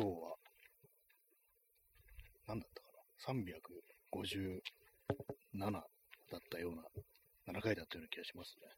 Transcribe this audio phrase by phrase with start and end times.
[0.00, 0.32] 今日は、
[2.48, 3.44] 何だったかな
[5.60, 5.78] ?357 だ
[6.38, 6.80] ったような、
[7.52, 8.68] 7回だったような気がしますね。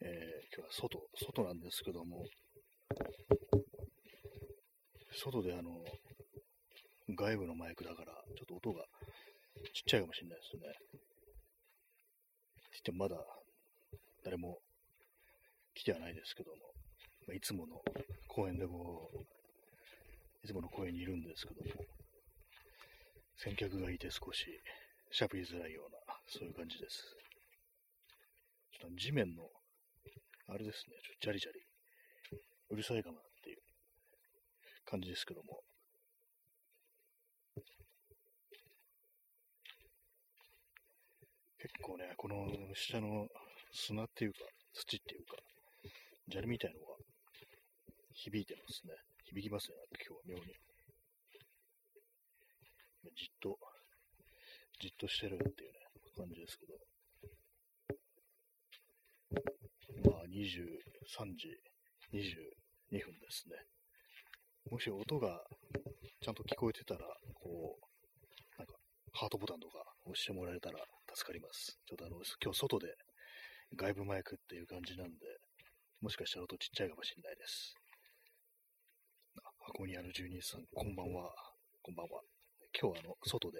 [0.00, 0.10] えー、
[0.56, 2.24] 今日は外、外なんですけども、
[5.14, 5.84] 外であの、
[7.14, 8.86] 外部のマイクだから、ちょっと音が
[9.72, 10.62] ちっちゃいかもしれないですね。
[12.72, 13.16] してまだ
[14.24, 14.58] 誰も
[15.74, 16.56] 来てはないですけども、
[17.28, 17.80] ま、いつもの
[18.28, 19.18] 公園でこう、
[20.44, 21.84] いつもの公園にいるんですけども、
[23.36, 24.46] 先客がいて少し
[25.12, 27.16] 喋りづらいような、そういう感じです。
[28.72, 29.42] ちょっと地面の、
[30.48, 31.60] あれですね、ちょっとジャリジャリ、
[32.70, 33.58] うるさいかなっていう
[34.84, 35.62] 感じですけども、
[41.58, 43.26] 結構ね、この下の
[43.72, 44.38] 砂っていうか、
[44.74, 45.36] 土っていうか、
[46.30, 46.97] 砂利みたいのが
[48.18, 48.94] 響いてますね。
[49.30, 50.50] 響きますね、今日は妙に。
[53.14, 53.56] じっと、
[54.80, 55.78] じっとしてるっていうね、
[56.16, 56.74] 感じですけど。
[60.10, 61.46] まあ、23時
[62.10, 63.54] 22分ですね。
[64.68, 65.40] もし音が
[66.20, 68.74] ちゃんと聞こえてたら、こう、なんか、
[69.12, 70.80] ハートボタンとか押してもらえたら
[71.14, 71.78] 助かります。
[71.86, 72.88] ちょっとあの、今日外で
[73.76, 75.14] 外部マイクっていう感じなんで、
[76.00, 77.77] もしかしたら音ちっちゃいかもしれないです。
[79.68, 81.30] 箱にある住人さん、こんばんは。
[81.82, 82.22] こんばんは。
[82.80, 83.58] 今日はあの、外で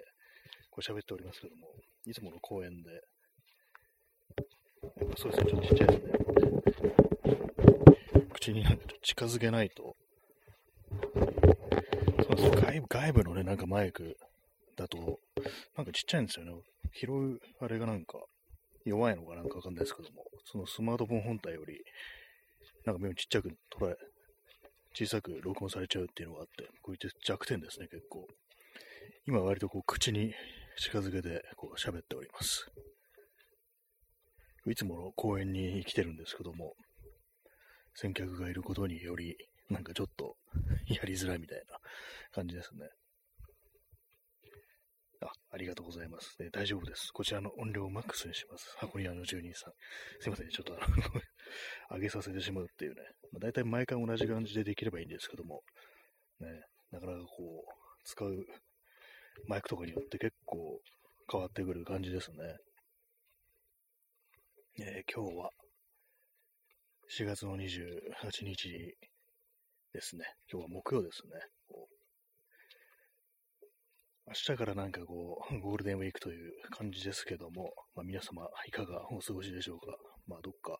[0.71, 1.67] こう喋っておりますけども、
[2.07, 2.89] いつもの公園で、
[5.15, 6.93] そうですね、ちょっとちっちゃいですね。
[8.33, 9.95] 口になんか近づけないと、
[12.23, 14.17] そうです外部外部のね、なんかマイク
[14.75, 15.19] だと、
[15.77, 16.53] なんかちっちゃいんですよね。
[16.91, 18.17] 拾うあれがなんか
[18.83, 21.83] 弱いのかなんかわかんないですけども、そのスマートフォン本体より、
[22.85, 23.95] なんか目をちっちゃく捉え、
[24.99, 28.27] 小さく録音されちゃうっていうのがあって、こういった弱点ですね、結構。
[29.25, 30.33] 今割とこう口に
[30.77, 32.69] 近づけてこう喋っております。
[34.67, 36.73] いつもの公園に来てるんですけども、
[37.95, 39.37] 先客がいることにより、
[39.69, 40.35] なんかちょっと
[40.89, 41.77] やりづらいみたいな
[42.33, 42.89] 感じですね。
[45.21, 46.35] あ、ありがとうございます。
[46.39, 47.11] え大丈夫です。
[47.11, 48.73] こちらの音量をマックスにします。
[48.77, 49.73] 箱庭の住人さん。
[50.21, 50.95] すいません、ちょっとあの
[51.97, 53.01] 上げさせてしまうっていうね。
[53.31, 55.63] まあ、大体毎回同じ感じでできればいいんですけども、
[56.39, 58.45] ね、なかなかこう、使う
[59.47, 60.81] マイクとかによって結構
[61.31, 62.57] 変わってくる感じですね。
[64.81, 65.51] えー、今日は
[67.09, 68.69] 4月の28日
[69.91, 70.25] ですね。
[70.51, 71.58] 今日は木曜ですね。
[74.29, 79.97] 明日からなんかこう、 ゴールデンウィークという感じですけども、まあ、皆様いかがお過ごしでしょうか？
[80.27, 80.77] まあどっか、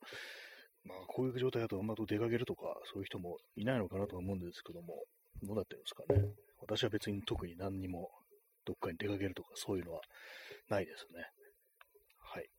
[0.84, 5.04] まあこういう状態だとあんまと出かけるとか、そういう人もいないのかなと思うんですけども、
[5.42, 6.32] どうなってるんですかね？
[6.60, 8.12] 私は別に特に何にも
[8.66, 10.02] どっかに出かけるとかそういうのは
[10.70, 11.26] ないですね。
[12.20, 12.50] はい。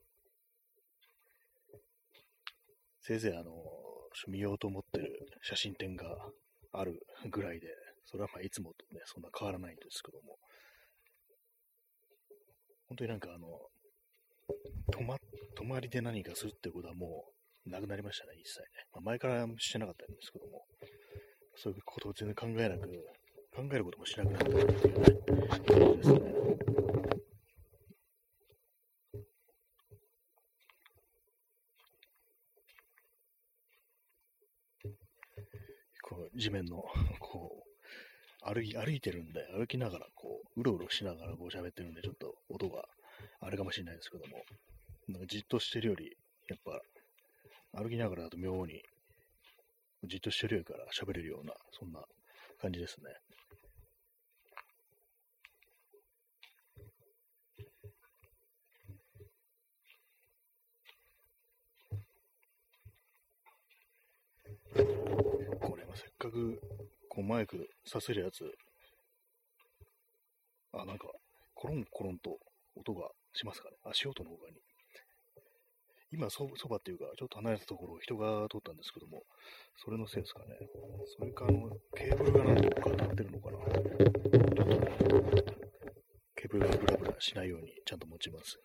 [3.03, 3.53] せいぜいあの、
[4.27, 6.33] 見ようと思ってる写真展が
[6.73, 6.99] ある
[7.31, 7.69] ぐらいで、
[8.07, 10.37] それはまあいつもとね、そんな変わらないんですけども、
[12.91, 13.47] 本当になんかあの、
[14.91, 15.17] 泊ま、
[15.55, 17.25] 泊まりで何かするってことはも
[17.65, 18.67] うなくなりましたね、一切ね。
[18.93, 20.65] まあ、前からしてなかったんですけども、
[21.55, 22.89] そういうことを全然考えなく、
[23.55, 25.07] 考えることもしなくなったっていうね、
[25.69, 26.21] 感じですね。
[36.03, 36.83] こう地面の
[37.21, 37.63] こ
[38.43, 40.07] う歩き、歩いてるんで、歩きながら、
[40.57, 42.85] う、ろうろしながらこう喋ってるんで、ちょっと音が
[43.41, 44.45] あれかもしれないですけども、
[45.09, 46.17] なんかじっとしてるより、
[46.49, 46.81] やっぱ、
[47.83, 48.83] 歩きながらだと妙に、
[50.05, 52.05] じっとしてるよりから喋れるような、そんな
[52.61, 53.11] 感じですね。
[65.61, 66.61] これ、せっかく
[67.09, 68.45] こうマイクさせるやつ、
[70.73, 71.09] あ、なんか、
[71.55, 72.39] コロンコロンと
[72.77, 73.77] 音がしますかね。
[73.85, 74.63] 足音の方に。
[76.13, 79.25] 今そ、そばっていうか、ちょっと離れたところを人が通ったんですけども、
[79.77, 80.47] それのせいですかね。
[81.19, 83.59] それか、あの、ケーブルが何とか当たってるのかな。
[86.35, 88.63] ケーブルがブラブラしないようにちゃんと持ちますね。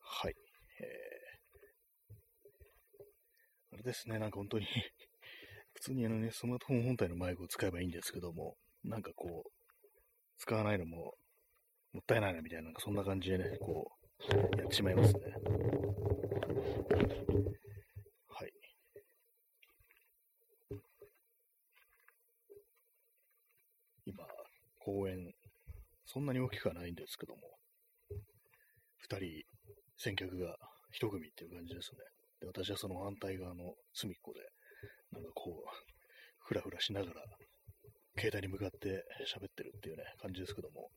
[0.00, 0.34] はい。
[0.80, 4.66] えー、あれですね、なんか本当に
[5.74, 9.50] 普通にあのね、スマートフォン本体のマイクを使えばいいんですけども、なんかこう、
[10.40, 11.12] 使わないのも、
[11.92, 13.92] もったいないな、みたいな、なんかそんな感じでね、こ
[14.56, 15.20] う、やっちまいますね。
[18.26, 18.52] はい。
[24.06, 24.24] 今、
[24.78, 25.30] 公園、
[26.06, 27.42] そんなに大きくはないんですけども、
[28.96, 29.42] 二人、
[29.98, 30.56] 先客が
[30.90, 31.98] 一組っていう感じですね。
[32.40, 34.40] で、私はその反対側の隅っこで、
[35.12, 35.68] なんかこう、
[36.38, 37.22] ふらふらしながら、
[38.20, 40.90] 携帯に向かって喋ってるっていうね、感じですけども、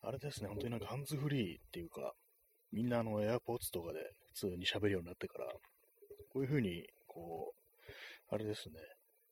[0.00, 2.14] あれですね、本当になんかハンズフリーっていうか、
[2.72, 4.00] みんなあの、AirPods とかで
[4.34, 5.46] 普通に喋るようになってから、
[6.32, 8.80] こういう風に、こう、あれですね、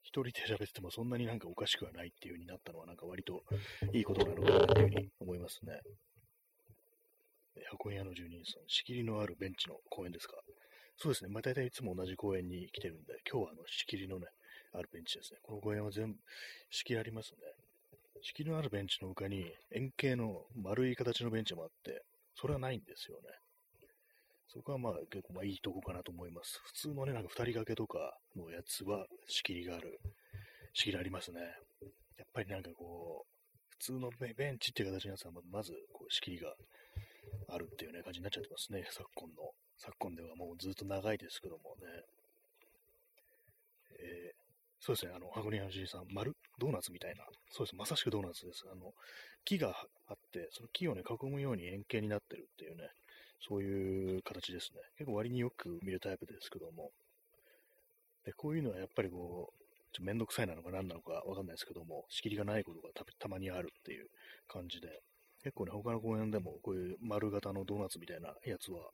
[0.02, 3.42] 一人で喋っててもそんなになんかおかしくはないっていう風になったのはなんか割と
[3.92, 5.80] いいことなのかなっていう風に思いますね。
[7.70, 10.36] 箱屋の住人さん、仕切りのあるベンチの公園ですか？
[10.96, 11.30] そうですね。
[11.30, 14.26] まあ大体いつも同じ公園に来てるんで、今日はあの仕切りのね、
[14.72, 15.38] あるベンチですね。
[15.42, 16.18] この公園は全部
[16.70, 17.38] 仕切りありますね。
[18.22, 22.02] 仕切りのあるベンチの他に円形の丸い形のベンチもあって、
[22.34, 23.28] それはないんですよね。
[24.52, 26.60] そこはまあ結構まあいいとこかなと思います。
[26.64, 30.00] 普通のね、なんか二人掛けとかのやつは仕切りがある。
[30.74, 31.40] 仕切りありますね。
[32.18, 33.30] やっぱりなんかこう、
[33.70, 36.54] 普通のベンチっていう形のやつはまずこう仕切りが
[37.48, 39.52] あるっていうね、感じになっちゃってますね、昨今の。
[39.78, 41.86] 昨今ではもうずっと長いですけどもね。
[43.98, 44.49] えー、
[44.80, 48.64] そうですね、あの、箱庭のじいさん、丸、ドーナツみたいな、そうです、まさしくドーナツです。
[48.72, 48.92] あの、
[49.44, 49.76] 木が
[50.08, 52.88] あって、その木をね、囲むように円形になってるっていうね、
[53.46, 54.80] そういう形ですね。
[54.96, 56.90] 結構割によく見るタイプですけども。
[58.24, 62.88] で、こういうのはやっぱりこう、ちょめんどくさいなのか何なのかわかんないですけども、仕切りがないことが
[63.18, 64.06] たまにあるっていう
[64.48, 64.88] 感じで、
[65.42, 68.90] 結構ね、他の公園でもこういう丸型のドーナツみたいなやつは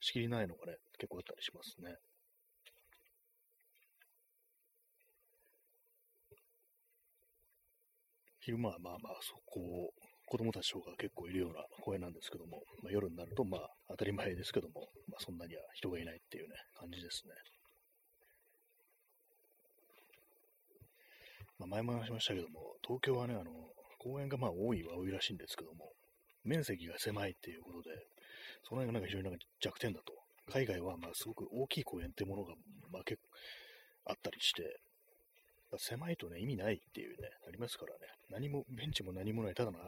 [0.00, 1.96] 仕切りないのがね、結構あったりしますね。
[8.40, 9.90] 昼間はまあまあ、そこを、
[10.26, 17.34] 子供たちとか結構いるような公園なんですけども、まあ、夜になるとまあ当たり前ですけども、まあ、そんなには人がいないっていうね、感じですね。
[21.58, 23.50] まあ、前も話しましたけども、東京はね、あの、
[23.98, 25.90] 公園がまあ多いは多いらしいんですけども、
[26.44, 27.90] 面積が狭いっていうことで、
[28.64, 30.14] その辺がなんか非常になんか弱点だと。
[30.50, 32.54] 海外はまあすごく大きい公園ってものが
[32.90, 33.28] まあ結構
[34.10, 34.62] あったりして、
[35.78, 37.98] 狭いとね、意味ないっていうね、ありますからね。
[38.30, 39.78] 何も、ベンチも何もない、ただの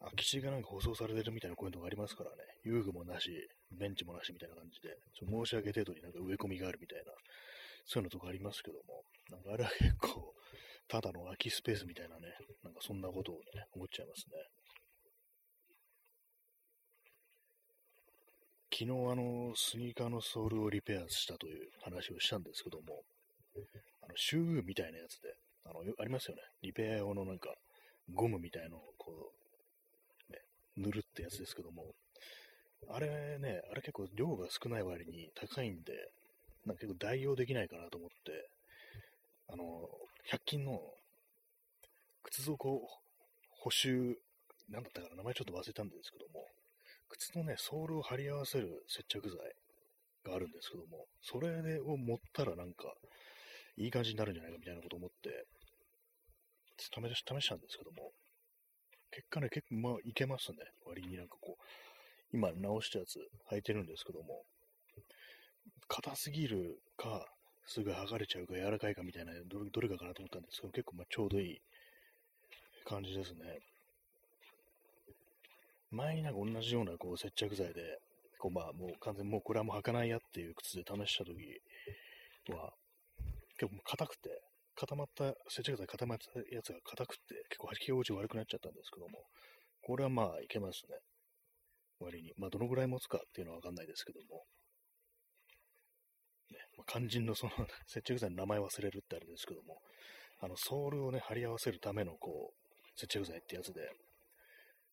[0.00, 2.36] 空き地がなんか舗装されてるみたいな公園とかありますからね。
[2.64, 3.30] 遊具もなし、
[3.70, 7.12] ベンチもなしみたいな感じで、ちょ申し訳程度になんか植え込みがあるみたいな、
[7.86, 10.34] そういうのとかありますけども、なんかあれは結構、
[10.88, 14.36] ただの空きスペースみたいなね、なんかそんなことをね、思っちゃいますね。
[18.72, 23.04] 昨日あの、スニーカーのソールをリペアしたという話をしたんですけども、
[24.02, 25.34] あの、シューみたいなやつで、
[25.64, 26.42] あの、ありますよね。
[26.62, 27.54] リペア用のなんか、
[28.12, 29.32] ゴムみたいのをこ
[30.28, 30.40] う、ね、
[30.76, 31.94] 塗るってやつですけども、
[32.88, 35.92] あれね、あれ結構量が少ない割に高いんで、
[36.66, 38.48] なんか結構代用できないかなと思って、
[39.48, 39.88] あの、
[40.30, 40.80] 100均の
[42.24, 42.80] 靴底
[43.50, 44.16] 補修、
[44.68, 46.48] なんだったかな、名前ちょっと忘れたんですけども、
[47.08, 49.38] 靴のね、ソールを貼り合わせる接着剤
[50.24, 52.94] があるんですけども、それを持ったらなんか、
[53.76, 55.46] いい感じになるんじゃないかみたいなこと思って、
[56.78, 58.12] 試したんですけども、
[59.10, 60.58] 結果ね、結構まあいけますね。
[60.86, 63.18] 割になんかこう、今直したやつ
[63.50, 64.44] 履いてるんですけども、
[65.88, 67.26] 硬すぎるか、
[67.66, 71.58] すぐ剥がれちゃうか柔らかいかみたいなどれ、どれかかなと思ったんですけど、結構まあちょうどいい
[72.84, 73.58] 感じですね。
[75.90, 77.98] 前になんか同じようなこう接着剤で、
[78.38, 82.72] こうまあもう完全にもうこれはもう履かないやっていう靴で試したときは、
[83.62, 84.42] 結構硬くて、
[84.74, 89.22] 固まった、接着剤固まったやつが硬くて、結構履き心地悪くなっちゃったんですけども、
[89.82, 90.98] これはまあいけますね。
[92.00, 92.32] 割に。
[92.36, 94.42] まあどのぐらい持つかっていうのはわかんないですけども。
[96.50, 97.52] ね、まあ、肝心のその
[97.86, 99.78] 接着剤の名前忘れるってあれですけども、
[100.40, 103.88] あの、ソールをね、貼り合わせるための、こう、接着剤ってやつで、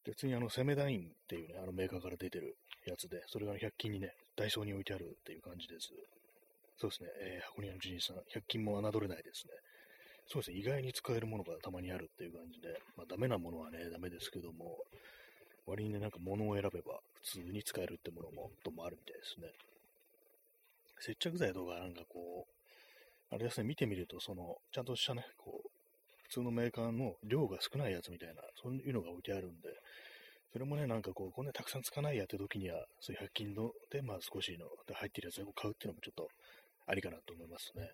[0.05, 5.89] で、次にあの、セメダインっていうね、あのメーカーから出てるやつで、それが100均にね、ダイソーに置いてあるっていう感じです。
[6.79, 9.53] そうですね、えー、箱庭のジニさん、100均も侮れないですね。
[10.27, 14.77] そうですね、意外に使えるものがたまにあるっていう感じで、まあ、ダメなものはね、ダメですけども、
[15.65, 19.51] 割にね、なんか物を選べば普通に使えるってものも、ともあるみたいですね。
[20.99, 25.69] 接着剤とかなんかこう、あれですね、見てみると、その、ちゃんとしたね、こう、
[26.23, 29.69] 普通のメーカーの量が少ないやつみたいな、そういうのが置いてあるんで、
[30.51, 36.29] それもね、なんかこう、こんなにたくさんつかないやって時には、そういう100均ので、まあ少しので入ってるやつを買うっていうのもちょっと
[36.89, 37.91] ありかなと思いますね。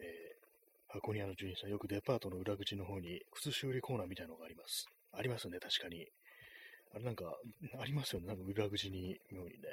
[0.00, 4.86] えー、箱庭の住人さん、よくデパートの裏口の方に靴修理コーナーみたいなのがあります。
[5.12, 6.06] ありますね、確かに。
[6.94, 7.36] あれなんか、
[7.78, 9.68] ありますよね、なんか裏口に、妙にね。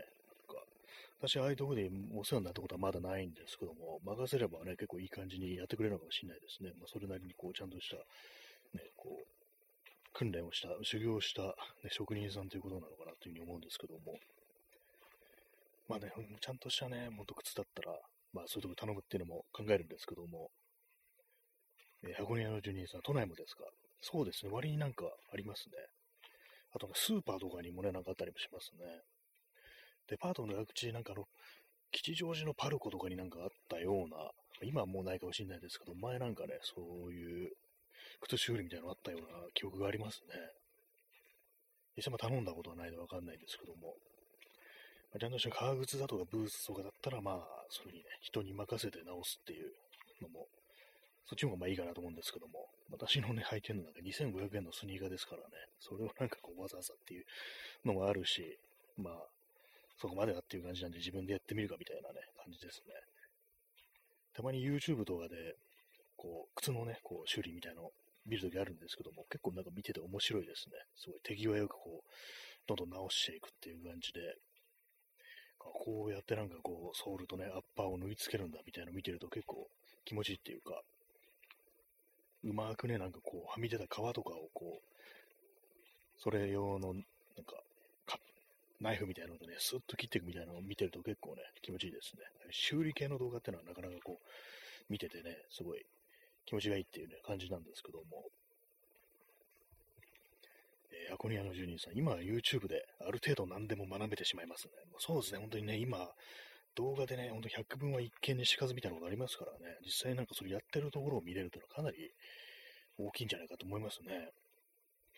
[1.20, 6.72] 私、ああいうとこでお世話になったことはまだないんですけども、任せればね、結構いい感じにやってくれるのかもしれないですね。
[6.78, 7.96] まあ、それなりにこう、ちゃんとした
[8.76, 9.28] ね、こう、
[10.12, 14.20] 訓練をした、修行をした、ね、職人さんということなのかなというふうに思うんですけども、
[15.94, 17.94] まあね、ちゃんとしたね、元靴だったら、
[18.34, 20.50] まあそういうとこ頼むっていうのも考えるんですけども、
[22.02, 23.62] えー、箱根屋の住人さん、都内もですか？
[24.02, 25.78] そうですね、割になんかありますね。
[26.74, 29.06] あとね、スーパーとかにもね、なんかあったりもしますね。
[30.10, 31.26] デパートの裏口、なんかあの、
[31.92, 34.18] 吉祥寺のパルコとかになんかあったような、
[34.64, 37.52] 今はもうないかもしれないですけど、前なんかね、そういう
[38.22, 40.34] 靴修理みたいなのあったような記憶がありますね。
[41.96, 43.94] 実際も頼んだことはないのでわかんないんですけども、
[45.14, 49.70] まあ、ちゃんとした革靴だとかブーツとかだったら、まあ、そういうふうにね、人に任せて直すっていう
[50.22, 50.48] のも、
[51.26, 57.26] そっちの方がまあいいかなと思うんですけども、私のね、履いてるのなんか2500円のスニーカーですからね、それをなんかこうわざわざっていう
[57.86, 58.42] のもあるし、
[58.98, 59.14] まあ、
[60.02, 62.94] そこまでだっていう感じなんで自分でやってみるかみたいなね、感じですね。
[64.34, 65.56] たまに YouTube とかで、
[66.18, 67.92] こう、靴のね、こう、修理みたいのを
[68.26, 70.76] 見るときあるんですけども、結構なんか見てて面白いですね。
[70.96, 72.10] すごい手際よくこう、
[72.68, 74.20] どんどん直していくっていう感じで、
[75.74, 79.68] こうやってなんかこう、ソールとね、アッパーを縫い付けるんだみたいなの見てると結構
[80.06, 80.82] 気持ちいいっていうか、
[82.44, 87.04] うまくね、なんかこう、はみ出た皮とかをこう、それ用の、なん
[87.46, 87.64] か、
[88.80, 92.24] ナイフみたいなのでね、スッと切っていくみたいなのを見てると結構ね、気持ちいいですね。
[92.52, 95.86] 修理系の動画ってのはなかなかこう、見ててね、すごい
[96.46, 98.30] 気持ちがいいっていうね、感じなんですけども、
[101.08, 104.72] えー、アコニアの住人さん、今 YouTube である程度何でも学べてしまいますね。
[105.00, 106.10] そうですね、本当にね、今、
[106.76, 111.98] 動画でね、ほんと100分は一見にしかずみたいなことありますからね、実際なんかそれやってるところを見れるというのはかなり
[112.98, 114.30] 大きいんじゃないかと思いますね。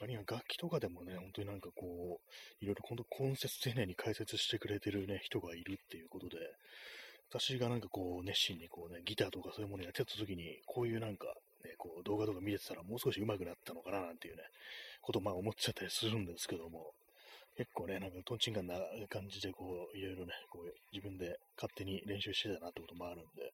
[0.01, 6.37] あるいは楽器とかでもね、本当になんかこう、いろいろ今度根節丁寧に解説してくれてるね、人がいるっていうことで、
[7.29, 11.33] 私がなんかこう、熱心にこうね、ギターとかそういうものやってた時に、こういうなんか、
[11.65, 14.43] ね、こう動画とか見てたらもう少し上手くなったのかななんていうね、
[15.01, 16.93] ことまあ思っちゃったりするんですけども、
[17.57, 18.75] 結構ね、なんかトンチンカンな
[19.09, 23.51] 感じでこう、いろいろね、こう自分で勝手に練習してたなってこともあるんで、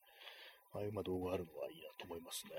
[0.74, 2.52] ああいうま動画あるのはいいなと思いますね。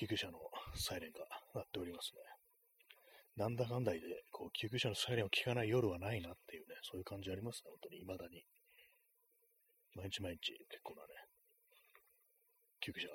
[0.00, 0.38] 救急車の
[0.74, 1.20] サイレンが
[1.54, 2.22] 鳴っておりますね。
[3.36, 8.44] なんだかんだで、こう、救急車のサイレンを聞かない夜はないなっていうね、そういう感じありますね、本当に、未だに。
[9.94, 11.19] 毎日毎日、結構なね、
[12.80, 13.08] 救急車。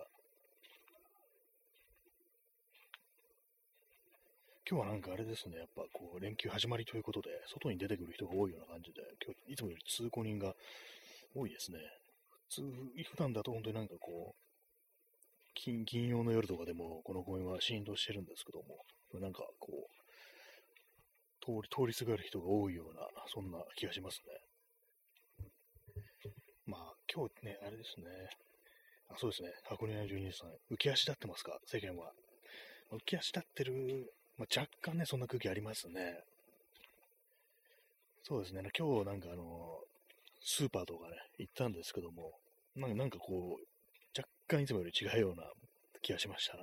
[4.70, 10.54] 今日はなんかあれですね、やっぱこう、連休始まりということで、外に出てくる人が多いような感じで、今日、いつもより通行人が
[11.36, 11.80] 多いですね。
[12.50, 14.42] 普通、普段だと本当になんかこう、
[15.56, 18.86] 金金曜の夜とかでも、この公園はシーンとしてるんですけども、
[19.20, 19.86] なんかこう、
[21.44, 23.02] 通り、通りすがる人が多いような、
[23.34, 24.40] そんな気がしますね。
[26.68, 28.06] まあ、今日ね、あれですね。
[29.10, 29.52] あそうですね。
[29.70, 31.58] 箱根屋住人さん、浮き足立ってますか？
[31.66, 32.12] 世間は。
[32.92, 33.74] 浮き足立ってる、
[34.38, 36.20] まあ、若干ね、そんな空気ありますね。
[38.24, 38.62] そうですね。
[38.78, 39.80] 今日なんかあの、
[40.42, 42.34] スーパーとかね、行ったんですけども、
[42.76, 43.64] なんかなんかこう、
[44.18, 45.44] 若干いつもより違うような
[46.02, 46.58] 気がしました。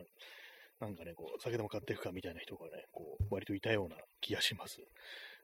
[0.80, 4.78] なんかね、こう、酒でも買っていくかみたいな人がね、こう、割といたような気がします。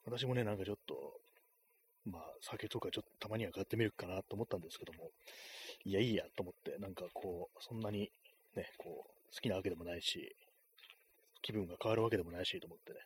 [0.05, 1.21] 私もね、なんかちょっと、
[2.05, 5.11] まあ、酒とかちょっとたまには買ってみるかなと思ったんですけども、
[5.85, 8.11] いや、いいやと思って、なんかこう、そんなに
[8.57, 10.35] ね、こう、好きなわけでもないし、
[11.43, 13.01] 気分が変わるわけでもないしと思ってね、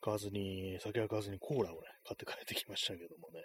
[0.00, 3.44] 買わずに、酒は買わずにコーラをね、買って帰ってきましたけどもね、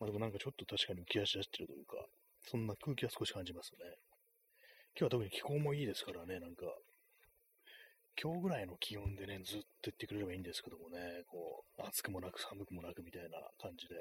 [0.00, 1.96] まあでもなんかちょっと確かに浮き足立ってるというか、
[2.44, 3.78] そんな空気は少し感じますね。
[4.98, 6.66] 今日は特に気候もいいですからね、なんか、
[8.20, 13.28] 今日ぐらいの気温でね、ずっと行ってくれればいいんですけどもね、こう、暑くもなく寒くもなくみたいな
[13.60, 13.94] 感じで、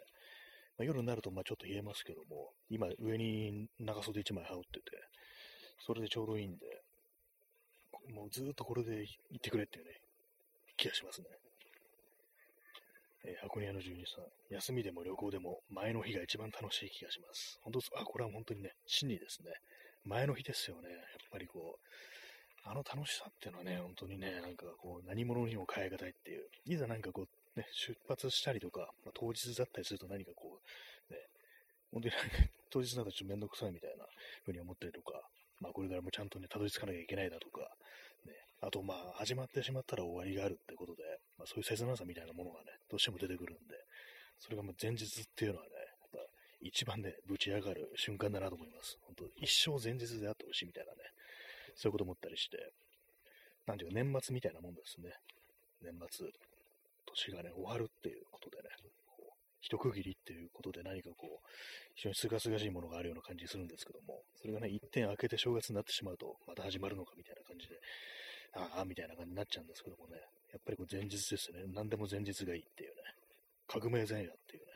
[0.78, 4.86] まあ、夜になるとまあちょっと冷えますけども、今上に長袖1枚羽織ってて、
[5.86, 6.66] それでちょうどいいんで、
[8.14, 9.92] もうずっとこれで行ってくれっていうね、
[10.78, 11.28] 気がしますね。
[13.28, 17.60] えー、箱根屋の住人さん、休みでも旅行でも前の日が一番楽しい気がします。
[17.64, 19.52] 本当あ、これは本当にね、真理ですね。
[20.06, 20.90] 前の日ですよね。
[20.90, 21.00] やっ
[21.32, 21.90] ぱりこう、
[22.66, 30.60] あの楽しさっていうのはね、本当にね、なんかこう、何者にも変え難いっていう、いざなんかこう、ね、出発したりとか、まあ、当日だったりすると何かこ
[31.10, 31.20] う、ね、
[31.94, 32.38] 本当になんか
[32.72, 34.06] 当日だとちょっとめんどくさいみたいな
[34.42, 35.22] 風に思ったりとか、
[35.62, 37.62] まあこれからもちゃんとね、たどり着かなきゃいけないだとか、
[38.26, 41.04] ね、あとまあ始まってしまったら終わりがあるってことで、
[41.38, 43.78] まあそういう切なさみたいなものがね、どうしても出てくるんで、
[44.40, 46.20] それがもう前日っていうのはね、やっぱ
[46.62, 48.98] 一番ね、ぶち上がる瞬間だなと思います。
[49.04, 50.95] 本当一生前日であってほしいみたいな、
[51.76, 52.58] そういうこと思ったりして、
[53.68, 55.12] なんていうか年末みたいなもんですね。
[55.82, 56.28] 年末、
[57.06, 58.70] 年がね、終わるっていうことでね、
[59.08, 61.48] こう一区切りっていうことで何かこう、
[61.96, 67.76] 非常にすがすがしいものがあるような感じするんですけども、それがね、一点開けて正月になってしまうと、また始まるのかみたいな感じで、
[68.56, 70.18] ああ、みたいな感じになっちゃうんですけどもね、
[70.54, 73.02] やっぱりこう前日ですね、何でも前日がいいっていうね、
[73.68, 74.72] 革命前夜っていうね、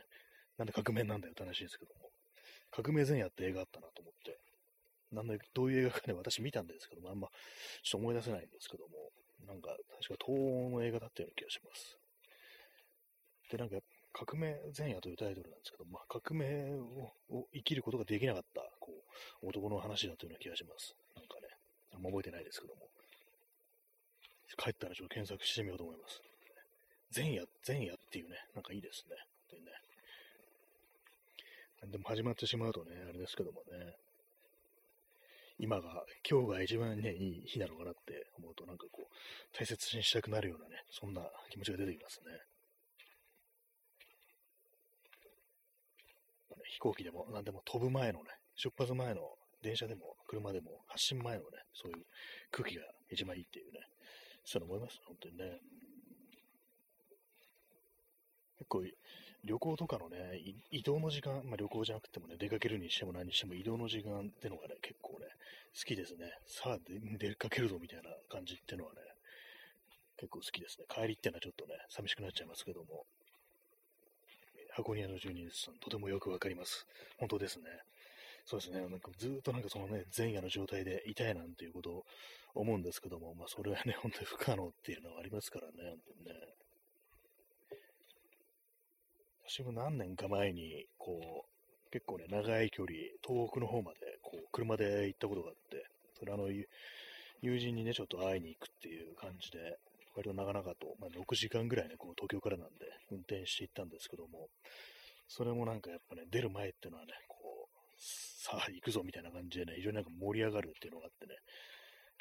[0.58, 2.10] なんで革命なんだよって話ですけども、
[2.70, 3.79] 革命前夜って映画あった
[5.12, 9.10] なと思って、なんで、どういう映画かね、私見たんですけども、あんま、ちょっと思い出せないんですけども、
[9.46, 11.98] なんか、確か東欧の映画だったような気がします。
[13.50, 13.76] で、なんか、
[14.12, 16.74] 革命前夜というタイトルなんですけど、まあ、革命
[17.30, 18.92] を生きることができなかった、こ
[19.42, 20.96] う、男の話だというような気がします。
[21.14, 21.48] なんかね、
[21.94, 22.90] あんま覚えてないですけども。
[24.58, 26.20] 帰ったらちょっと検索してみようと思います。
[27.14, 29.16] 前夜、前夜っていうね、なんかいいですね。
[29.48, 29.72] 本当にね。
[31.92, 33.96] でも始まってしまうとね、あれですけどもね、
[35.60, 42.32] 今が、今日が一番ね、いい日なのかなって思うと、なんかこう、大切にしたくなるようなね、そんな気持ちが出てきますね。
[46.64, 49.20] 飛行機でも何でも飛ぶ前のね、出発前の
[49.62, 52.04] 電車でも車でも発進前のね、そういう
[52.50, 53.80] 空気が一番いいっていうね、
[54.44, 55.60] そういうの思います、本当にね。
[58.56, 58.82] 結構
[59.44, 65.26] 旅行とかのね、移動の時間、まあ、旅行じゃなくてもね、出かけるにしても何にしても移動の時間ってのがね、結構ね、
[65.74, 66.30] 好きですね。
[66.46, 66.78] さあ
[67.18, 69.00] 出かけるぞみたいな感じってのはね、
[70.16, 70.84] 結構好きですね。
[70.88, 73.04] 帰りってのはちょっとね、寂しくなっちゃいますけども。
[74.72, 76.86] 箱庭の住人さん、とてもよくわかります。
[77.18, 77.64] 本当ですね。
[78.46, 78.80] そうですね。
[78.80, 82.04] なんかずっとなんかそのね、前夜の状態でいたいなんていうことを
[82.54, 86.54] 思うんですけども、まあそれはね、本当に不可能っていうのはありますからね、本当にね。
[89.50, 99.76] 私も何年か前に、こう、結構ね、長い距離、遠くの方まで、こう、車で行ったことがあって、それあの、友人にね、ちょっと会いに行くっていう感じで、
[100.14, 104.46] 割と長々と、まあ、6時間ぐらいね、こう東京からなんで、運転して行ったんですけども、
[105.26, 111.34] それもなんかやっぱね、出る前っていうのはね、こう、さあ行くぞみたいな感じでね、非常になんか盛り上がるっていうのがあってね、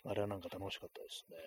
[0.06, 1.38] あれはなんか楽しかったですね。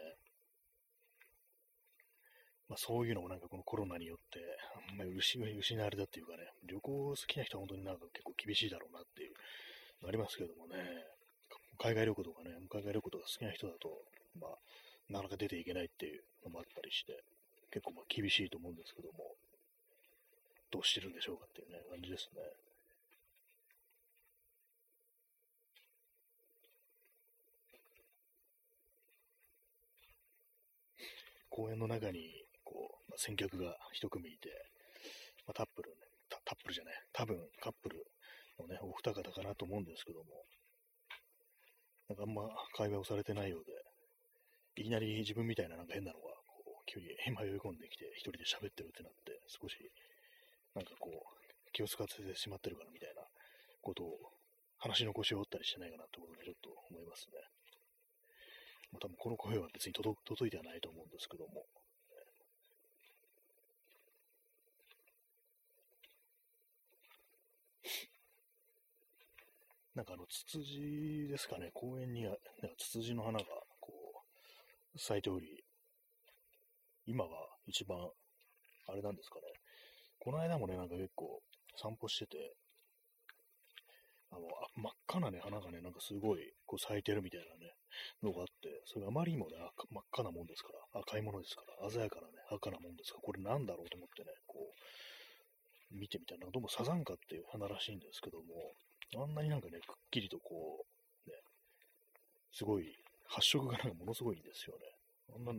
[2.72, 4.40] まあ、そういうのもなんかこのコロナによって、
[4.88, 9.36] あんまり失われたっていうかね、旅行好きな人は本当になんか結構厳しいだろうなっていう
[10.00, 10.80] のありますけどもね、
[11.76, 13.92] 海外旅行とかね、海外旅行とか好きな人だと、
[14.40, 14.56] まあ、
[15.12, 17.12] なかなか出ていけないっていうのもあったりして、
[17.68, 19.36] 結構まあ厳しいと思うんですけども、
[20.72, 22.40] どうしてるんでしょうかっていうね、感じですね。
[31.50, 32.41] 公園の中に
[33.12, 34.48] まあ、先客が一組いて、
[35.44, 38.00] まあ、タップルね、タップルじゃない、多分カップル
[38.56, 40.48] のね、お二方かなと思うんですけども、
[42.08, 43.76] なんかあんま会話をされてないようで、
[44.80, 49.76] いきなり自分みたいななんか変なのが、こう、急に迷い込んできて、一人で喋ってるってなって、少し、
[50.72, 53.20] なんかこう、気を使ってしまってるかなみたいな
[53.82, 54.16] ことを、
[54.78, 57.38] 話の腰を折ったりしてないかなってことでちょっと思いますね。
[58.90, 61.64] まあ、多分この声は別に届いてはないと思うんですけども、
[69.94, 73.44] なんかあの、ツツジですかね、公園には、なんかツツジの花が、
[73.78, 73.92] こ
[74.94, 75.64] う、咲いており、
[77.04, 77.30] 今が
[77.66, 77.98] 一番、
[78.88, 79.42] あれなんですかね。
[80.18, 81.42] この間もね、なんか結構
[81.76, 82.56] 散歩してて、
[84.30, 87.76] あの、あ真っ赤なね、花がね、なんかすごい、こう咲いてるみたいなね、
[88.22, 89.58] のがあって、それあまりにもね、
[89.90, 94.71] 真っ赤なもんですから、赤いものですから、鮮やかなね、赤なもんですから、これなんだろうと思ってね、こ、
[95.92, 98.72] 見てみたら、どうもサザンカっていう花らしいんですけども、
[99.22, 100.84] あんなになんかね、くっきりとこ
[101.26, 101.36] う、ね、
[102.52, 104.84] すごい、発色がなんかものすごいんですよね。
[105.36, 105.52] あんな、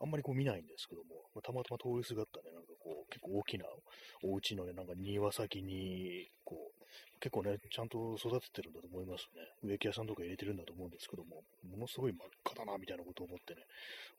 [0.00, 3.64] あんまりこう見ないんですけども、まあ、たまたま通りすがったね、なんかこう、結構大きな
[4.22, 6.84] お家のね、なんか庭先に、こう、
[7.20, 9.42] 結構ね、ちゃんと育ててるんだと思いますね。
[9.62, 13.62] 植木屋さんとか入れてるんだと思うんですけども、ものすごい真っ赤だな、みたいなことを思ってね、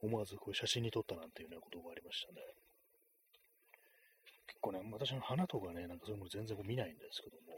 [0.02, 2.41] 思わずこう写真に撮ったなんていうね、ことがありましたね。
[4.62, 7.58] 構ね、私の花とかね、なんかそういうの全然こう見ないんですけども、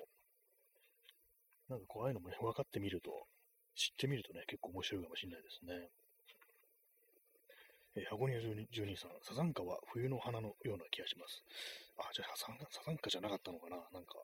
[1.70, 3.12] なんかこうああいうのもね、分かってみると、
[3.76, 5.90] 知ってみるとね、結構面白いかもしれないですね。
[7.96, 11.44] えー、箱庭住人さん、サザンカは冬の花のような気がします。
[11.98, 13.78] あ、じゃあサザンサザンカじゃなかったのかな？
[13.94, 14.18] なんか、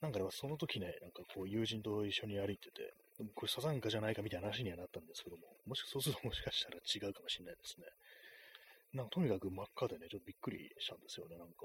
[0.00, 7.86] なんかでもその時ね、なんかこう友人と一緒に歩いてて、でもこれサザンカじゃないかみたいな話にはなったんですけども、もしそうするともしかしたら違うかもしれないですね。
[8.92, 11.64] なんかとにかく真っ赤でね、ちょっとびっくりしたんですよね、なんか。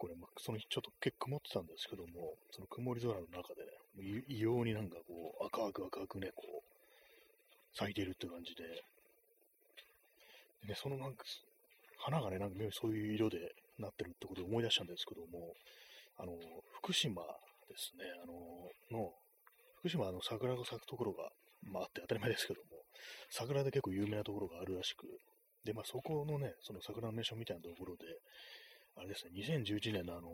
[0.00, 3.68] これ、まその日ちょっと結構曇ってたんですけども、その曇り空の中で
[4.00, 8.64] ね、異様になんかこう、赤く赤くね、こう、咲いているって感じで、
[10.64, 11.24] でね、そのなんか、
[11.98, 15.54] 花がね、なんかそういう色で、なってるってことを思い出したんですけども、
[16.18, 16.36] あの、
[16.82, 17.22] 福島
[17.68, 19.10] ですね、あの、の、
[19.80, 21.32] 福島の桜が咲くところが、
[21.64, 22.84] まああって当たり前ですけども、
[23.30, 25.08] 桜で結構有名なところがあるらしく、
[25.64, 28.04] で、まあそこのね、その桜の名所みたいなところで、
[29.00, 30.28] あれですね、2011年のあの、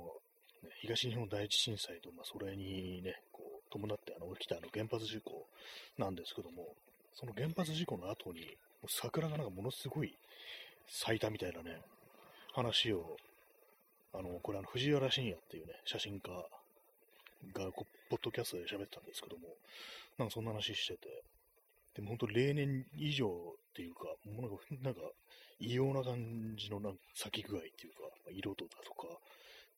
[0.82, 5.46] 東日本第一震災と、まあそれにね、こう、伴ってあの起きたあの原発事故
[5.96, 6.74] なんですけども、
[7.14, 8.40] その原発事故の後に、
[8.82, 10.18] もう桜がなんかものすごい
[10.88, 11.78] 咲いたみたいなね、
[12.54, 13.16] 話を、
[14.12, 16.30] あの、これあの、藤原信也っていうね、写真家
[17.54, 17.70] が、
[18.10, 19.46] ポッドキャストで喋ってたんですけども、
[20.18, 21.22] なんかそんな話してて、
[21.94, 23.30] でも本当例年以上
[23.76, 25.00] っていうか、もうなんか、なんか
[25.60, 29.04] 異様な感じのなんか咲き具合っていうか、色とだとか、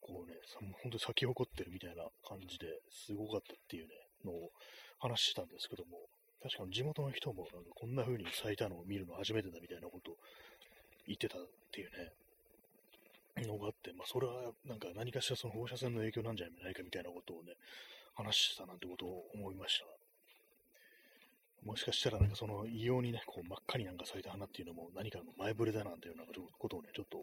[0.00, 3.90] こうね、本当に咲き誇ってるみたいな感じですごかったっていうね、
[4.24, 4.50] のを
[5.00, 5.98] 話してたんですけども、
[6.40, 10.16] 確かに地元の人もなんかこんな風に咲いたのを見るの初めてだみたいなことを
[11.08, 11.40] 言ってたっ
[11.72, 17.54] ていうね、のがあって、まあ、それはなんか何かしらその放射線の影響なんじゃないかみたいなことをね、
[18.14, 19.97] 話してたなんてことを思いました。
[21.64, 27.22] もしかしたらなんかその異様にね、こう真っ赤になんか咲いた花っていうのも何かの前触れだなんていうようなことをね、ちょっと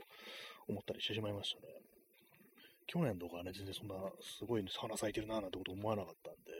[0.67, 1.74] 思ったりしてしまいましたね。
[2.88, 6.52] 去年とかはね、全然そんなすごい花咲いてるななんてこと思わなかったんで、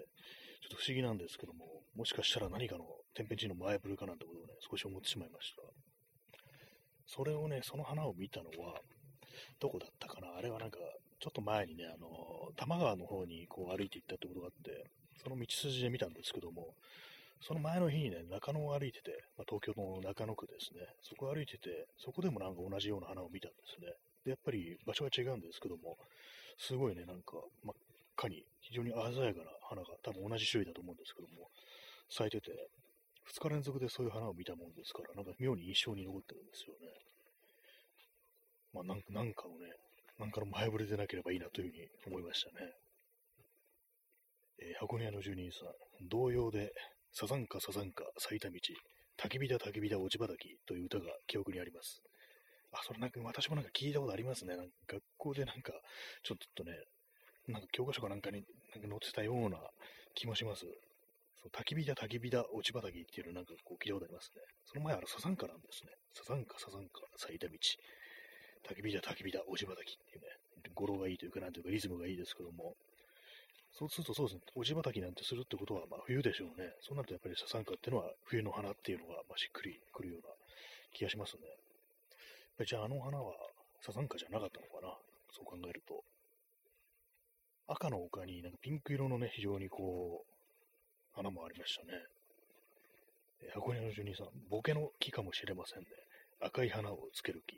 [0.62, 5.62] ちょっと不思議なんですけども、もしかしたら何かの天変地異の前触れかなんてことをね、少し思ってしまいました。
[7.06, 8.82] それをね、その花を見たのは、
[9.60, 10.36] どこだったかな？
[10.36, 10.80] あれはなんか、
[11.20, 12.08] ちょっと前にね、あの、
[12.56, 14.90] 多摩川の方にこう歩いて行ったってことがあって、
[15.22, 16.74] その道筋で見たんですけども、
[17.41, 23.93] その前の日にね、中野を歩いてて、まあ、東京の中野区ですね、そこを歩いてて、そこでもなんか同じような花を見たんですね。
[24.26, 25.98] で、やっぱり場所が違うんですけども、
[26.58, 27.76] すごいね、なんか真っ
[28.17, 31.50] 赤に非常に鮮やかな花が、多分同じ種類だと思うんですけども、
[32.10, 32.52] 咲いてて、
[33.30, 36.93] 2日連続でそういう花を見たもんですから、なんか妙に印象に残ってるんですよね。
[38.74, 39.71] まあ、なんかのね、
[40.19, 42.71] なんかの前触れでなければいいなというふうに思いましたね。
[44.60, 46.71] えー、箱根屋の住人さん、同様で、
[47.17, 48.60] サザンカサザンカ咲いた道、
[49.15, 52.04] 焚き火だ焚き火だ落ち葉だきという歌が記憶にあります。
[52.73, 54.58] あ、それなんか私もなんか聞いたことありますね。
[54.58, 55.71] なんか学校でなんか、
[56.28, 56.75] ちょっとね、
[57.47, 58.43] なんか教科書かなんかに
[58.75, 59.56] なんか載ってたような
[60.13, 60.67] 気もします。
[61.39, 64.43] そう焚き火だ焚き火だ落ち葉だきっていうのなんかこう聞いたことありますね。
[64.67, 65.95] その前はサザンカなんですね。
[66.12, 67.56] サザンカサザンカ咲いた道。
[68.67, 70.28] 焚き火だ焚き火だ落ち葉焚きっていうね、
[70.75, 72.75] 語呂がいいというか、なんというかリズムがいいですけども、
[73.78, 76.72] そうするとそうですね、落ち葉焚きなんてするってことは、まあ冬でしょうね。
[76.80, 80.32] そうなるとやっぱりササンカっていうのは冬の花っていうのが、まあ、しっくりくるような
[80.96, 82.66] 気がしますね。
[82.66, 83.36] じゃああの花は
[83.84, 84.96] ササンカじゃなかったのかな。
[85.36, 86.04] そう考えると。
[87.68, 90.36] 赤の他になんかピンク色のね、非常にこう、
[91.12, 92.00] 花もありましたね。
[93.54, 95.88] 箱根の住人さん、ボケの木かもしれませんね。
[96.40, 97.58] 赤い花をつける木。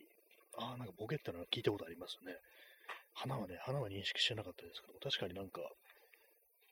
[0.57, 2.33] ああ、なんかボケってのは聞いたことありますね。
[3.13, 5.61] 花はね、花は認識してなかったですけど、確かになんか、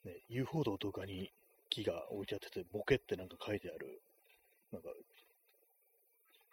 [0.06, 1.32] ね、遊歩道とかに
[1.70, 4.02] 木が置いてあってて、ボケってなんか書いてある、
[4.72, 4.90] なんか、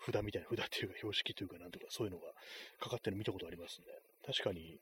[0.05, 2.33] 札みたいな、札っていうか標識というかなんとかそういうのが
[2.81, 3.87] かかってるの見たことありますね。
[4.27, 4.81] 確かに、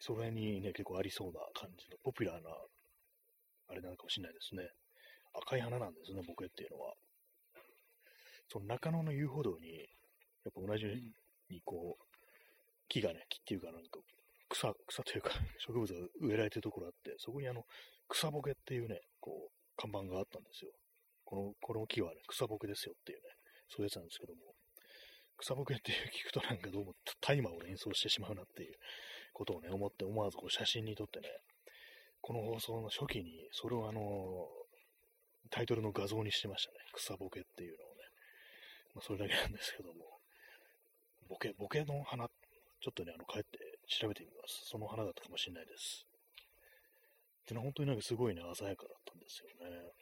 [0.00, 2.50] それにね、結構ありそうな感じの、ポピュラーな、
[3.68, 4.68] あれなのかもしれないですね。
[5.34, 6.94] 赤い花なんですね、ボケっていうのは。
[8.48, 9.88] その中野の遊歩道に、
[10.44, 12.04] やっぱ同じようにこう、
[12.88, 14.00] 木がね、木っていうかなんか
[14.52, 17.66] 草、草というか 植物が植えられてるところあって、そこにあの、
[18.08, 20.72] 草ボケっていうね、こう、看板があったんですよ。
[21.24, 23.34] この、この木はね、草ボケですよっていうね、
[23.68, 24.54] そういうやつなんですけども、
[25.38, 28.76] 草ボケって聞くとなんかどうも大麻を連想してしまうなっていう
[29.32, 31.28] ことをね、思って思わずこう写真に撮ってね、
[32.20, 34.48] この放送の初期に、それをあの、
[35.50, 36.78] タイトルの画像にしてましたね。
[36.92, 38.02] 草ボケっていうのをね。
[38.94, 40.20] まあ、それだけなんですけども。
[41.28, 44.62] ボケ、ボケの花、ちょっとね、あの、帰って調べてみます。
[44.68, 46.06] その花だったかもしれないです。
[47.42, 49.92] ってのは本当になんかすごいね、鮮やかだったんですよね。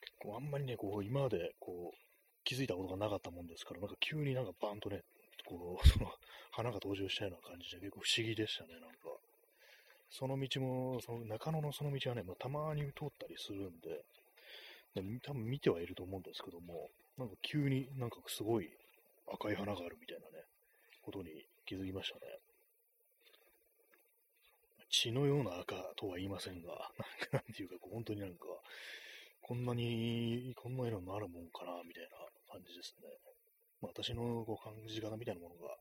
[0.00, 1.96] 結構あんまりね、こう、今までこう、
[2.44, 5.02] 気づいたことがなかったもんですから、なんか急になんかバンとね、
[5.44, 6.10] こう、その、
[6.50, 8.96] 花が登場したような感じで結構不思議でしたね、なんか。
[10.08, 14.04] その道も、その中野のその道はね、まあ、たまに通ったりするんで、
[15.22, 18.70] 多分見てはいると思うんですけども、なんか急になんかすごい
[19.26, 20.44] 赤い花があるみたいなね、
[21.06, 21.30] ことに
[21.64, 22.22] 気づきましたね。
[24.90, 26.90] 血のような赤とは言いませんが、
[27.30, 28.46] なん ていうか、本当になんか、
[29.40, 32.18] こんなに、こんな色になるもんかな、みたいな
[32.50, 33.06] 感じですね。
[33.80, 35.76] まあ、私のこう感じ方みたいなものが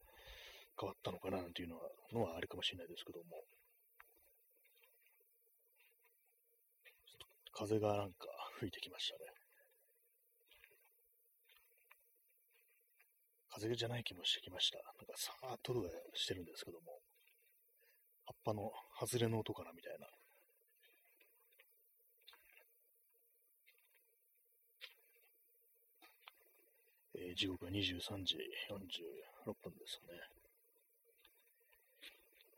[0.79, 3.43] 変わったのかな、なんていうのは、のはあるかもしれないですけども。
[7.51, 8.27] 風がなんか
[8.59, 9.34] 吹いてきましたね。
[13.55, 14.77] 風じゃない気もしてきました。
[14.77, 16.99] なんかさーっと音がしてるんですけども、
[18.25, 20.07] 葉っぱの外れの音かなみたいな。
[27.17, 28.35] えー、時刻は23時
[28.69, 30.19] 46分ですね。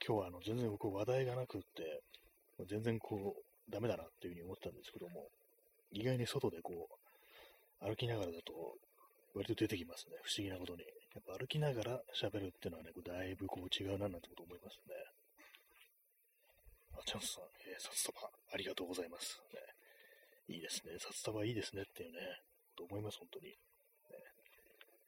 [0.05, 2.01] 今日はあの全然僕話題がなくって、
[2.65, 5.27] 全然こう、ダメだなっていうふうに思ったんですけども、
[5.91, 6.88] 意外に外でこ
[7.83, 8.53] う、歩きながらだと、
[9.38, 10.17] 割と出てきますね。
[10.26, 10.82] 不思議なことに。
[11.13, 14.93] やっぱ歩きながら喋るっていうのはね、だいぶこう違うななんてこと思いますね。
[16.97, 19.38] あ、チャンスさん、えー、札束ありがとうございます。
[19.54, 19.62] ね、
[20.56, 20.97] いいですね。
[20.97, 22.19] 札束いいですねっていうね、
[22.76, 23.58] と思います、本当に、ね。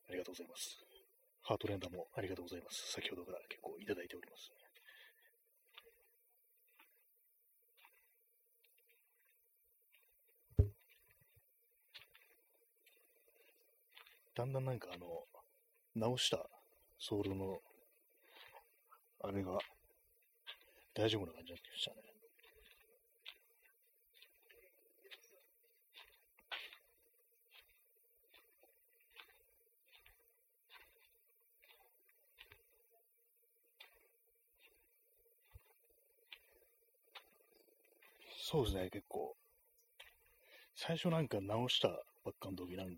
[0.10, 0.78] ありがとうございます。
[1.42, 2.94] ハート連打もありがとうございます。
[2.94, 4.54] 先ほどから結構いただいております、
[14.40, 15.06] だんだんなんかあの、
[15.96, 16.50] 直した
[16.98, 17.60] ソールの、
[19.22, 19.58] あれが、
[20.94, 21.98] 大丈夫な感じになってきましたね。
[38.42, 39.36] そうですね、結構。
[40.76, 41.90] 最初なんか直した
[42.24, 42.96] ばっかの時なん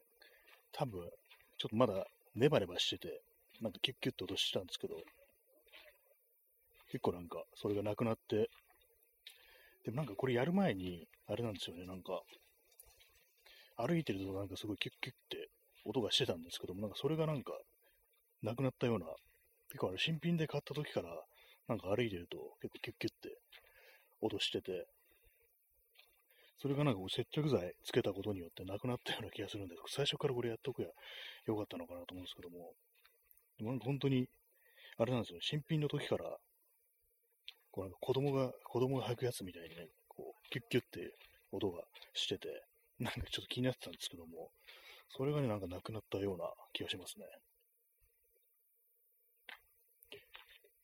[0.72, 1.10] 多分、
[1.62, 3.22] ちょっとまだネバネバしてて、
[3.62, 4.96] なんかキュッキュッと落としてたんですけど、
[6.88, 8.50] 結構なんかそれがなくなって、
[9.86, 12.20] でもなんかこれやる前に、あれなんですよね、なんか、
[13.78, 15.50] 歩いてるとなんかすごいキュッキュッって
[15.86, 17.54] 音がしてたんですけども、なんかそれがなんか、
[18.42, 19.06] なくなったような、
[19.70, 21.10] 結構あれ新品で買った時から、
[21.68, 23.38] なんか歩いてると結構キュッキュッって
[24.20, 24.88] 音してて、
[26.62, 30.90] それがなんか接着剤つけたことによってなくなったような気がするんで、最初からこれやっとくや
[31.48, 32.74] よかったのかなと思うんですけども、
[33.58, 34.30] でもなんか本当に、
[34.98, 36.38] あれなんですよ、新品の時から、
[37.72, 41.16] こうなんか子供が、子供が履くやつみたいにね、こう、キュッキュッって
[41.52, 41.82] 音が
[42.14, 42.48] してて、
[43.00, 44.52] なんかちょっと気になってたんですけども、
[45.18, 47.26] それがね、なんかなくなったような気がしますね。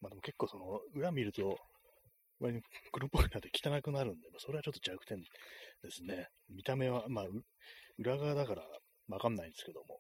[0.02, 1.56] まあでも結構その、裏見ると、
[2.39, 5.23] 割に黒っぽくなって汚くなるんで、まあ、それはちょっと弱点で
[5.89, 6.28] すね。
[6.50, 7.26] 見た目は、まあ、
[7.97, 8.63] 裏側だから
[9.10, 10.00] わかんないんですけども。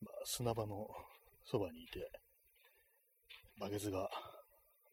[0.00, 0.86] まあ、砂場の
[1.44, 2.10] そばにいて、
[3.58, 4.08] バケツが、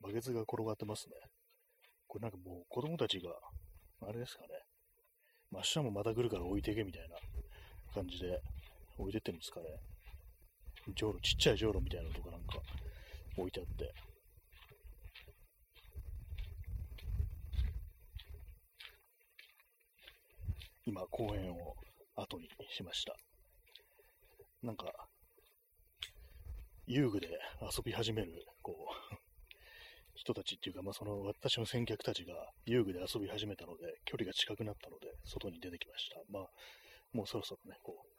[0.01, 1.15] バケツが転がってますね。
[2.07, 3.29] これなんかもう子供たちが、
[4.01, 4.47] あれですかね。
[5.51, 7.15] 明日もまた来るから置いてけみたいな
[7.93, 8.41] 感じで
[8.97, 9.94] 置いてってるんですかね。
[10.93, 12.59] じょう、ちっちゃいじょうろみたいなのとかなんか
[13.37, 13.93] 置いてあって。
[20.85, 21.75] 今、公園を
[22.15, 23.15] 後にしました。
[24.61, 24.85] なんか、
[26.85, 27.27] 遊具で
[27.61, 28.75] 遊び始める、こ
[29.11, 29.15] う、
[30.13, 32.33] 人たちっていうか、まあ、その私の先客たちが
[32.65, 36.21] 遊具で遊び始めたので、距離が近くなったので、外に出てきました。
[36.31, 36.49] まあ、
[37.13, 38.15] もうそろそろね、こう、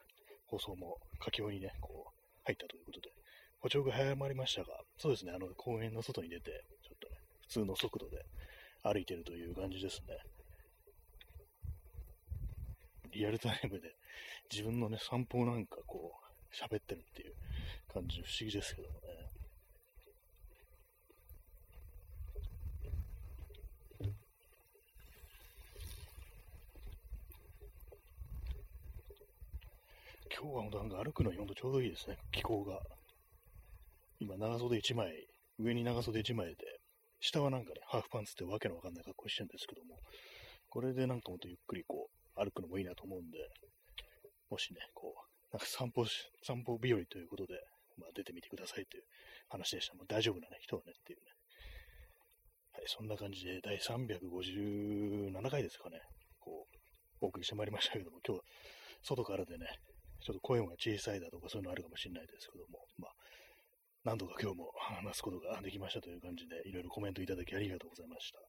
[0.47, 2.16] 放送も佳境にね、こう、
[2.47, 3.11] 入ったということで、
[3.59, 8.23] 歩調が早まりましたが、そうですね、あの公園の外に出て、ちょっとね、普通の速度で
[8.83, 10.17] 歩いてるという感じですね。
[13.11, 13.95] リアルタイムで
[14.49, 17.33] 自分のね、散歩なんかこう、喋ってるっていう
[17.93, 19.26] 感じ不思議ですけどもね。
[30.39, 32.79] 今日はなんか歩くのにほんとちょうどいいですね、気候が。
[34.19, 35.11] 今、長袖1枚、
[35.57, 36.79] 上に長袖1枚で、
[37.19, 39.97] 下はなんかね、ハーフパンツってわけのわかんない格好してるんですけども、
[40.69, 43.39] これでなんかほんとゆっくりこう、歩くのもいいなと思うんで、
[44.51, 47.59] もしね、こう、なんか散歩し、散歩日和ということで、
[47.97, 49.03] まあ出てみてくださいという
[49.49, 49.95] 話でした。
[49.95, 51.25] もう大丈夫なね、人はねっていうね。
[52.73, 55.99] はい、そんな感じで第357回ですかね、
[56.37, 58.43] こう、お送りしてまいりましたけども、今日、
[59.01, 59.65] 外からでね、
[60.27, 63.11] ちょっと声が小さいだとかそういうのあるかもしれないですけども、まあ、
[64.03, 68.39] 何度か今日も話すことができましたという感じで、いろいろコメントいただきありがとうございました。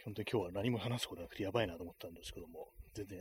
[0.00, 3.20] 基本的に今日は何も話すことなくてやばいなと思ったんですけども、全然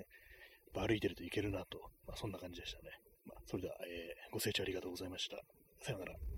[0.71, 2.95] 歩いてるといけるなと、まあ、そんな感じでしたね。
[3.27, 5.35] まあ、それでは、えー、ご清聴ありがとうございました。
[5.83, 6.30] さようなら。